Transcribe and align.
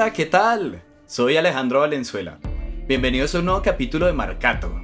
Hola, 0.00 0.14
¿qué 0.14 0.24
tal? 0.24 0.82
Soy 1.04 1.36
Alejandro 1.36 1.80
Valenzuela. 1.80 2.38
Bienvenidos 2.88 3.34
a 3.34 3.40
un 3.40 3.44
nuevo 3.44 3.60
capítulo 3.60 4.06
de 4.06 4.14
Marcato. 4.14 4.80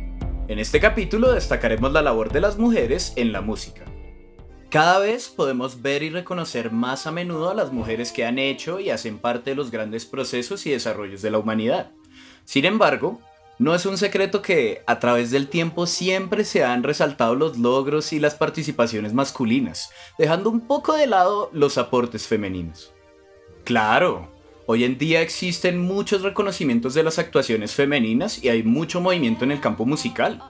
En 0.46 0.58
este 0.58 0.78
capítulo 0.78 1.32
destacaremos 1.32 1.90
la 1.90 2.02
labor 2.02 2.30
de 2.30 2.42
las 2.42 2.58
mujeres 2.58 3.14
en 3.16 3.32
la 3.32 3.40
música. 3.40 3.86
Cada 4.68 4.98
vez 4.98 5.30
podemos 5.30 5.80
ver 5.80 6.02
y 6.02 6.10
reconocer 6.10 6.70
más 6.70 7.06
a 7.06 7.12
menudo 7.12 7.48
a 7.48 7.54
las 7.54 7.72
mujeres 7.72 8.12
que 8.12 8.26
han 8.26 8.38
hecho 8.38 8.78
y 8.78 8.90
hacen 8.90 9.16
parte 9.16 9.48
de 9.48 9.56
los 9.56 9.70
grandes 9.70 10.04
procesos 10.04 10.66
y 10.66 10.72
desarrollos 10.72 11.22
de 11.22 11.30
la 11.30 11.38
humanidad. 11.38 11.92
Sin 12.44 12.66
embargo, 12.66 13.18
no 13.58 13.74
es 13.74 13.86
un 13.86 13.96
secreto 13.96 14.42
que 14.42 14.82
a 14.86 14.98
través 14.98 15.30
del 15.30 15.48
tiempo 15.48 15.86
siempre 15.86 16.44
se 16.44 16.62
han 16.62 16.82
resaltado 16.82 17.34
los 17.34 17.56
logros 17.56 18.12
y 18.12 18.20
las 18.20 18.34
participaciones 18.34 19.14
masculinas, 19.14 19.88
dejando 20.18 20.50
un 20.50 20.60
poco 20.60 20.92
de 20.92 21.06
lado 21.06 21.48
los 21.54 21.78
aportes 21.78 22.26
femeninos. 22.26 22.92
Claro, 23.64 24.35
hoy 24.66 24.84
en 24.84 24.98
día 24.98 25.22
existen 25.22 25.80
muchos 25.80 26.22
reconocimientos 26.22 26.94
de 26.94 27.02
las 27.02 27.18
actuaciones 27.18 27.74
femeninas 27.74 28.42
y 28.42 28.48
hay 28.48 28.62
mucho 28.62 29.00
movimiento 29.00 29.44
en 29.44 29.52
el 29.52 29.60
campo 29.60 29.86
musical. 29.86 30.42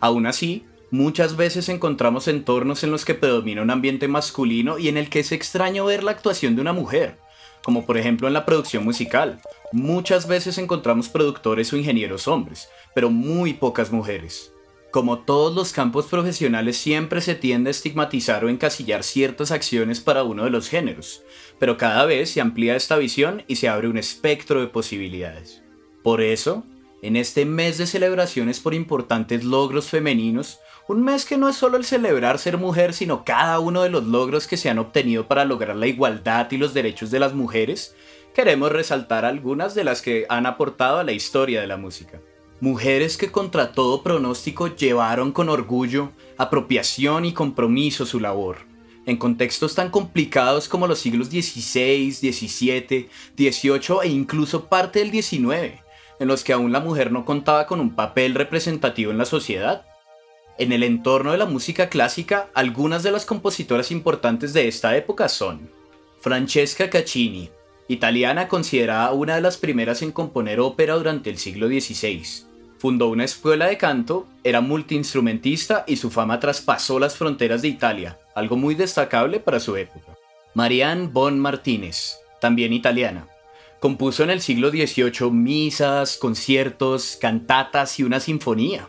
Aún 0.00 0.26
así, 0.26 0.64
muchas 0.90 1.36
veces 1.36 1.68
encontramos 1.68 2.28
entornos 2.28 2.84
en 2.84 2.90
los 2.90 3.04
que 3.04 3.14
predomina 3.14 3.62
un 3.62 3.70
ambiente 3.70 4.08
masculino 4.08 4.78
y 4.78 4.88
en 4.88 4.96
el 4.96 5.10
que 5.10 5.20
es 5.20 5.32
extraño 5.32 5.84
ver 5.84 6.04
la 6.04 6.12
actuación 6.12 6.54
de 6.54 6.62
una 6.62 6.72
mujer, 6.72 7.18
como 7.62 7.84
por 7.84 7.98
ejemplo 7.98 8.28
en 8.28 8.34
la 8.34 8.46
producción 8.46 8.84
musical. 8.84 9.40
Muchas 9.72 10.28
veces 10.28 10.58
encontramos 10.58 11.08
productores 11.08 11.72
o 11.72 11.76
ingenieros 11.76 12.28
hombres, 12.28 12.68
pero 12.94 13.10
muy 13.10 13.54
pocas 13.54 13.90
mujeres. 13.90 14.53
Como 14.94 15.18
todos 15.18 15.52
los 15.52 15.72
campos 15.72 16.06
profesionales 16.06 16.76
siempre 16.76 17.20
se 17.20 17.34
tiende 17.34 17.68
a 17.68 17.72
estigmatizar 17.72 18.44
o 18.44 18.48
encasillar 18.48 19.02
ciertas 19.02 19.50
acciones 19.50 19.98
para 19.98 20.22
uno 20.22 20.44
de 20.44 20.50
los 20.50 20.68
géneros, 20.68 21.24
pero 21.58 21.76
cada 21.76 22.04
vez 22.04 22.30
se 22.30 22.40
amplía 22.40 22.76
esta 22.76 22.96
visión 22.96 23.42
y 23.48 23.56
se 23.56 23.68
abre 23.68 23.88
un 23.88 23.98
espectro 23.98 24.60
de 24.60 24.68
posibilidades. 24.68 25.64
Por 26.04 26.20
eso, 26.20 26.62
en 27.02 27.16
este 27.16 27.44
mes 27.44 27.76
de 27.76 27.88
celebraciones 27.88 28.60
por 28.60 28.72
importantes 28.72 29.42
logros 29.42 29.88
femeninos, 29.88 30.60
un 30.86 31.02
mes 31.02 31.24
que 31.24 31.38
no 31.38 31.48
es 31.48 31.56
solo 31.56 31.76
el 31.76 31.84
celebrar 31.84 32.38
ser 32.38 32.56
mujer, 32.56 32.92
sino 32.94 33.24
cada 33.24 33.58
uno 33.58 33.82
de 33.82 33.90
los 33.90 34.04
logros 34.04 34.46
que 34.46 34.56
se 34.56 34.70
han 34.70 34.78
obtenido 34.78 35.26
para 35.26 35.44
lograr 35.44 35.74
la 35.74 35.88
igualdad 35.88 36.48
y 36.52 36.56
los 36.56 36.72
derechos 36.72 37.10
de 37.10 37.18
las 37.18 37.34
mujeres, 37.34 37.96
queremos 38.32 38.70
resaltar 38.70 39.24
algunas 39.24 39.74
de 39.74 39.82
las 39.82 40.02
que 40.02 40.24
han 40.28 40.46
aportado 40.46 41.00
a 41.00 41.04
la 41.04 41.10
historia 41.10 41.60
de 41.60 41.66
la 41.66 41.78
música. 41.78 42.20
Mujeres 42.60 43.16
que 43.16 43.32
contra 43.32 43.72
todo 43.72 44.02
pronóstico 44.02 44.68
llevaron 44.68 45.32
con 45.32 45.48
orgullo, 45.48 46.12
apropiación 46.38 47.24
y 47.24 47.32
compromiso 47.32 48.06
su 48.06 48.20
labor, 48.20 48.58
en 49.06 49.16
contextos 49.16 49.74
tan 49.74 49.90
complicados 49.90 50.68
como 50.68 50.86
los 50.86 51.00
siglos 51.00 51.28
XVI, 51.28 52.12
XVII, 52.12 53.08
XVIII 53.36 53.98
e 54.04 54.08
incluso 54.08 54.66
parte 54.66 55.00
del 55.00 55.10
XIX, 55.10 55.80
en 56.20 56.28
los 56.28 56.44
que 56.44 56.52
aún 56.52 56.70
la 56.70 56.80
mujer 56.80 57.10
no 57.10 57.24
contaba 57.24 57.66
con 57.66 57.80
un 57.80 57.94
papel 57.94 58.34
representativo 58.34 59.10
en 59.10 59.18
la 59.18 59.24
sociedad. 59.24 59.84
En 60.56 60.70
el 60.70 60.84
entorno 60.84 61.32
de 61.32 61.38
la 61.38 61.46
música 61.46 61.88
clásica, 61.88 62.48
algunas 62.54 63.02
de 63.02 63.10
las 63.10 63.26
compositoras 63.26 63.90
importantes 63.90 64.52
de 64.52 64.68
esta 64.68 64.96
época 64.96 65.28
son 65.28 65.68
Francesca 66.20 66.88
Caccini, 66.88 67.50
italiana 67.88 68.48
considerada 68.48 69.12
una 69.12 69.36
de 69.36 69.40
las 69.40 69.56
primeras 69.56 70.02
en 70.02 70.12
componer 70.12 70.60
ópera 70.60 70.94
durante 70.94 71.30
el 71.30 71.38
siglo 71.38 71.68
XVI. 71.68 72.22
Fundó 72.78 73.08
una 73.08 73.24
escuela 73.24 73.66
de 73.66 73.78
canto, 73.78 74.26
era 74.42 74.60
multiinstrumentista 74.60 75.84
y 75.86 75.96
su 75.96 76.10
fama 76.10 76.40
traspasó 76.40 76.98
las 76.98 77.16
fronteras 77.16 77.62
de 77.62 77.68
Italia, 77.68 78.18
algo 78.34 78.56
muy 78.56 78.74
destacable 78.74 79.40
para 79.40 79.60
su 79.60 79.76
época. 79.76 80.16
Marianne 80.54 81.08
Bon 81.08 81.38
Martínez, 81.38 82.16
también 82.40 82.72
italiana. 82.72 83.26
Compuso 83.80 84.22
en 84.22 84.30
el 84.30 84.40
siglo 84.40 84.70
XVIII 84.70 85.30
misas, 85.30 86.16
conciertos, 86.16 87.18
cantatas 87.20 87.98
y 87.98 88.02
una 88.02 88.20
sinfonía 88.20 88.88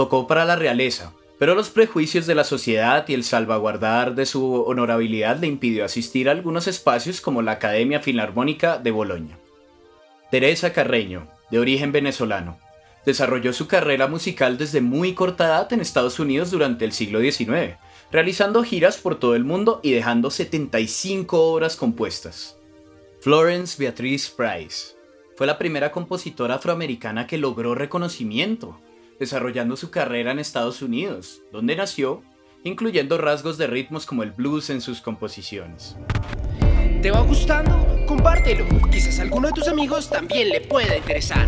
tocó 0.00 0.26
para 0.26 0.46
la 0.46 0.56
realeza, 0.56 1.12
pero 1.40 1.54
los 1.54 1.70
prejuicios 1.70 2.26
de 2.26 2.34
la 2.34 2.44
sociedad 2.44 3.08
y 3.08 3.14
el 3.14 3.24
salvaguardar 3.24 4.14
de 4.14 4.26
su 4.26 4.62
honorabilidad 4.62 5.38
le 5.38 5.46
impidió 5.46 5.86
asistir 5.86 6.28
a 6.28 6.32
algunos 6.32 6.66
espacios 6.66 7.22
como 7.22 7.40
la 7.40 7.52
Academia 7.52 8.00
Filarmónica 8.00 8.76
de 8.76 8.90
Bolonia. 8.90 9.38
Teresa 10.30 10.74
Carreño, 10.74 11.28
de 11.50 11.58
origen 11.58 11.92
venezolano, 11.92 12.58
desarrolló 13.06 13.54
su 13.54 13.68
carrera 13.68 14.06
musical 14.06 14.58
desde 14.58 14.82
muy 14.82 15.14
corta 15.14 15.46
edad 15.46 15.72
en 15.72 15.80
Estados 15.80 16.20
Unidos 16.20 16.50
durante 16.50 16.84
el 16.84 16.92
siglo 16.92 17.20
XIX, 17.20 17.78
realizando 18.12 18.62
giras 18.62 18.98
por 18.98 19.18
todo 19.18 19.34
el 19.34 19.44
mundo 19.44 19.80
y 19.82 19.92
dejando 19.92 20.30
75 20.30 21.40
obras 21.40 21.74
compuestas. 21.74 22.58
Florence 23.22 23.82
Beatrice 23.82 24.30
Price 24.36 24.94
fue 25.38 25.46
la 25.46 25.56
primera 25.56 25.90
compositora 25.90 26.56
afroamericana 26.56 27.26
que 27.26 27.38
logró 27.38 27.74
reconocimiento 27.74 28.78
desarrollando 29.20 29.76
su 29.76 29.90
carrera 29.90 30.32
en 30.32 30.38
Estados 30.38 30.80
Unidos, 30.80 31.42
donde 31.52 31.76
nació, 31.76 32.22
incluyendo 32.64 33.18
rasgos 33.18 33.58
de 33.58 33.66
ritmos 33.66 34.06
como 34.06 34.22
el 34.22 34.32
blues 34.32 34.70
en 34.70 34.80
sus 34.80 35.02
composiciones. 35.02 35.94
¿Te 37.02 37.10
va 37.10 37.20
gustando? 37.20 37.86
Compártelo. 38.06 38.64
Quizás 38.90 39.18
a 39.18 39.22
alguno 39.22 39.48
de 39.48 39.52
tus 39.52 39.68
amigos 39.68 40.08
también 40.08 40.48
le 40.48 40.62
pueda 40.62 40.96
interesar. 40.96 41.46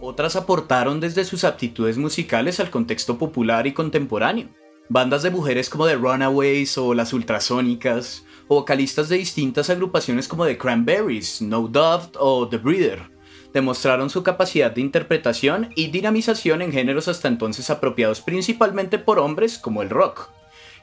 Otras 0.00 0.36
aportaron 0.36 1.00
desde 1.00 1.24
sus 1.24 1.42
aptitudes 1.42 1.98
musicales 1.98 2.60
al 2.60 2.70
contexto 2.70 3.18
popular 3.18 3.66
y 3.66 3.72
contemporáneo. 3.72 4.48
Bandas 4.88 5.24
de 5.24 5.30
mujeres 5.30 5.68
como 5.68 5.86
The 5.86 5.96
Runaways 5.96 6.78
o 6.78 6.94
Las 6.94 7.12
Ultrasónicas, 7.12 8.24
o 8.46 8.56
vocalistas 8.56 9.08
de 9.08 9.16
distintas 9.16 9.70
agrupaciones 9.70 10.28
como 10.28 10.46
The 10.46 10.58
Cranberries, 10.58 11.42
No 11.42 11.66
Doubt 11.66 12.16
o 12.20 12.46
The 12.48 12.58
Breeder, 12.58 13.13
demostraron 13.54 14.10
su 14.10 14.22
capacidad 14.22 14.72
de 14.72 14.82
interpretación 14.82 15.70
y 15.76 15.86
dinamización 15.86 16.60
en 16.60 16.72
géneros 16.72 17.08
hasta 17.08 17.28
entonces 17.28 17.70
apropiados 17.70 18.20
principalmente 18.20 18.98
por 18.98 19.20
hombres 19.20 19.58
como 19.58 19.80
el 19.80 19.88
rock, 19.88 20.28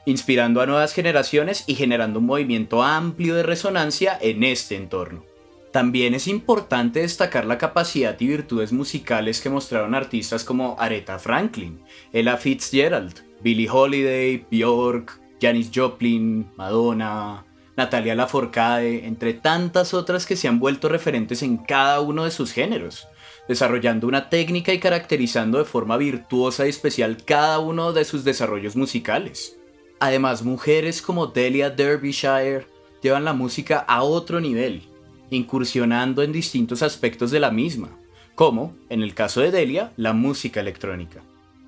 inspirando 0.06 0.60
a 0.60 0.66
nuevas 0.66 0.94
generaciones 0.94 1.64
y 1.68 1.74
generando 1.74 2.18
un 2.18 2.26
movimiento 2.26 2.82
amplio 2.82 3.36
de 3.36 3.44
resonancia 3.44 4.18
en 4.20 4.42
este 4.42 4.74
entorno. 4.74 5.24
También 5.70 6.14
es 6.14 6.26
importante 6.28 7.00
destacar 7.00 7.44
la 7.44 7.56
capacidad 7.56 8.18
y 8.20 8.26
virtudes 8.26 8.72
musicales 8.72 9.40
que 9.40 9.48
mostraron 9.48 9.94
artistas 9.94 10.44
como 10.44 10.76
Aretha 10.78 11.18
Franklin, 11.18 11.80
Ella 12.12 12.36
Fitzgerald, 12.36 13.22
Billie 13.42 13.70
Holiday, 13.70 14.44
Björk, 14.50 15.18
Janis 15.40 15.70
Joplin, 15.74 16.50
Madonna, 16.56 17.44
Natalia 17.76 18.14
Lafourcade, 18.14 19.06
entre 19.06 19.32
tantas 19.32 19.94
otras 19.94 20.26
que 20.26 20.36
se 20.36 20.48
han 20.48 20.58
vuelto 20.58 20.88
referentes 20.88 21.42
en 21.42 21.56
cada 21.56 22.00
uno 22.00 22.24
de 22.24 22.30
sus 22.30 22.52
géneros, 22.52 23.08
desarrollando 23.48 24.06
una 24.06 24.28
técnica 24.28 24.72
y 24.72 24.78
caracterizando 24.78 25.58
de 25.58 25.64
forma 25.64 25.96
virtuosa 25.96 26.66
y 26.66 26.70
especial 26.70 27.24
cada 27.24 27.58
uno 27.58 27.92
de 27.92 28.04
sus 28.04 28.24
desarrollos 28.24 28.76
musicales. 28.76 29.58
Además, 30.00 30.42
mujeres 30.42 31.00
como 31.00 31.28
Delia 31.28 31.70
Derbyshire 31.70 32.66
llevan 33.02 33.24
la 33.24 33.32
música 33.32 33.78
a 33.78 34.02
otro 34.02 34.40
nivel, 34.40 34.82
incursionando 35.30 36.22
en 36.22 36.32
distintos 36.32 36.82
aspectos 36.82 37.30
de 37.30 37.40
la 37.40 37.50
misma, 37.50 37.88
como, 38.34 38.74
en 38.88 39.02
el 39.02 39.14
caso 39.14 39.40
de 39.40 39.50
Delia, 39.50 39.92
la 39.96 40.12
música 40.12 40.60
electrónica. 40.60 41.22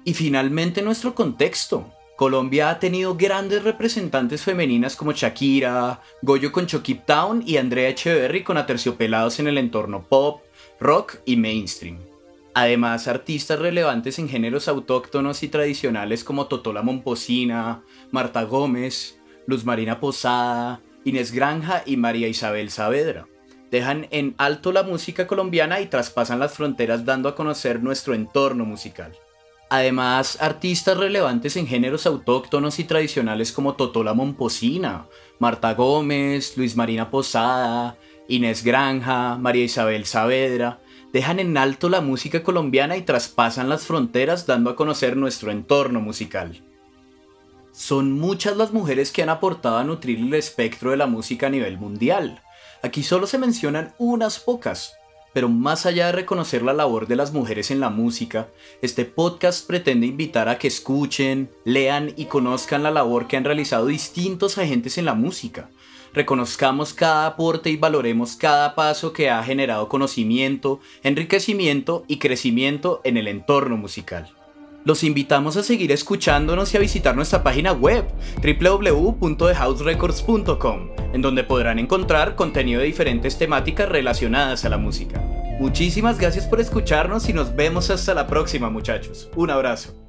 Y 0.04 0.14
finalmente 0.14 0.82
nuestro 0.82 1.14
contexto, 1.14 1.90
Colombia 2.16 2.70
ha 2.70 2.78
tenido 2.78 3.16
grandes 3.16 3.64
representantes 3.64 4.42
femeninas 4.42 4.94
como 4.94 5.12
Shakira, 5.12 6.00
Goyo 6.22 6.52
con 6.52 6.66
Chokip 6.66 7.04
Town 7.04 7.42
y 7.44 7.56
Andrea 7.56 7.88
Echeverry 7.88 8.44
con 8.44 8.56
aterciopelados 8.56 9.40
en 9.40 9.48
el 9.48 9.58
entorno 9.58 10.06
pop, 10.08 10.42
rock 10.78 11.16
y 11.24 11.36
mainstream. 11.36 11.98
Además, 12.54 13.08
artistas 13.08 13.58
relevantes 13.58 14.20
en 14.20 14.28
géneros 14.28 14.68
autóctonos 14.68 15.42
y 15.42 15.48
tradicionales 15.48 16.22
como 16.22 16.46
Totola 16.46 16.82
Momposina, 16.82 17.82
Marta 18.12 18.44
Gómez, 18.44 19.18
Luz 19.48 19.64
Marina 19.64 19.98
Posada, 19.98 20.80
Inés 21.04 21.32
Granja 21.32 21.82
y 21.84 21.96
María 21.96 22.28
Isabel 22.28 22.70
Saavedra. 22.70 23.26
Dejan 23.72 24.06
en 24.12 24.36
alto 24.38 24.70
la 24.70 24.84
música 24.84 25.26
colombiana 25.26 25.80
y 25.80 25.86
traspasan 25.86 26.38
las 26.38 26.54
fronteras 26.54 27.04
dando 27.04 27.28
a 27.28 27.34
conocer 27.34 27.82
nuestro 27.82 28.14
entorno 28.14 28.64
musical. 28.64 29.18
Además, 29.70 30.38
artistas 30.40 30.96
relevantes 30.96 31.56
en 31.56 31.66
géneros 31.66 32.06
autóctonos 32.06 32.78
y 32.78 32.84
tradicionales 32.84 33.50
como 33.50 33.74
Totola 33.74 34.14
Momposina, 34.14 35.06
Marta 35.38 35.74
Gómez, 35.74 36.56
Luis 36.56 36.76
Marina 36.76 37.10
Posada, 37.10 37.96
Inés 38.28 38.62
Granja, 38.62 39.36
María 39.36 39.64
Isabel 39.64 40.04
Saavedra, 40.04 40.80
dejan 41.12 41.38
en 41.38 41.56
alto 41.56 41.88
la 41.88 42.00
música 42.00 42.42
colombiana 42.42 42.96
y 42.96 43.02
traspasan 43.02 43.68
las 43.68 43.86
fronteras 43.86 44.46
dando 44.46 44.70
a 44.70 44.76
conocer 44.76 45.16
nuestro 45.16 45.50
entorno 45.50 46.00
musical. 46.00 46.62
Son 47.72 48.12
muchas 48.12 48.56
las 48.56 48.72
mujeres 48.72 49.12
que 49.12 49.22
han 49.22 49.28
aportado 49.28 49.78
a 49.78 49.84
nutrir 49.84 50.18
el 50.18 50.34
espectro 50.34 50.90
de 50.90 50.96
la 50.96 51.06
música 51.06 51.48
a 51.48 51.50
nivel 51.50 51.78
mundial. 51.78 52.42
Aquí 52.82 53.02
solo 53.02 53.26
se 53.26 53.38
mencionan 53.38 53.94
unas 53.98 54.38
pocas, 54.38 54.94
pero 55.34 55.50
más 55.50 55.84
allá 55.84 56.06
de 56.06 56.12
reconocer 56.12 56.62
la 56.62 56.72
labor 56.72 57.06
de 57.06 57.16
las 57.16 57.32
mujeres 57.32 57.70
en 57.70 57.80
la 57.80 57.90
música, 57.90 58.48
este 58.80 59.04
podcast 59.04 59.66
pretende 59.66 60.06
invitar 60.06 60.48
a 60.48 60.58
que 60.58 60.68
escuchen, 60.68 61.50
lean 61.64 62.14
y 62.16 62.26
conozcan 62.26 62.82
la 62.82 62.90
labor 62.90 63.26
que 63.26 63.36
han 63.36 63.44
realizado 63.44 63.86
distintos 63.86 64.56
agentes 64.56 64.96
en 64.96 65.04
la 65.04 65.14
música, 65.14 65.68
reconozcamos 66.14 66.94
cada 66.94 67.26
aporte 67.26 67.70
y 67.70 67.76
valoremos 67.76 68.36
cada 68.36 68.74
paso 68.74 69.12
que 69.12 69.28
ha 69.28 69.42
generado 69.42 69.88
conocimiento, 69.88 70.80
enriquecimiento 71.02 72.04
y 72.06 72.18
crecimiento 72.18 73.00
en 73.04 73.16
el 73.16 73.28
entorno 73.28 73.76
musical. 73.76 74.32
Los 74.84 75.02
invitamos 75.02 75.56
a 75.56 75.62
seguir 75.62 75.90
escuchándonos 75.92 76.74
y 76.74 76.76
a 76.76 76.80
visitar 76.80 77.16
nuestra 77.16 77.42
página 77.42 77.72
web 77.72 78.04
www.thehouserecords.com, 78.42 80.90
en 81.14 81.22
donde 81.22 81.42
podrán 81.42 81.78
encontrar 81.78 82.36
contenido 82.36 82.80
de 82.80 82.86
diferentes 82.86 83.38
temáticas 83.38 83.88
relacionadas 83.88 84.66
a 84.66 84.68
la 84.68 84.76
música. 84.76 85.22
Muchísimas 85.58 86.18
gracias 86.18 86.46
por 86.46 86.60
escucharnos 86.60 87.30
y 87.30 87.32
nos 87.32 87.56
vemos 87.56 87.88
hasta 87.88 88.12
la 88.12 88.26
próxima 88.26 88.68
muchachos. 88.68 89.30
Un 89.36 89.48
abrazo. 89.50 90.03